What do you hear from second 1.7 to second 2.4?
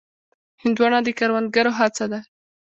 هڅه ده.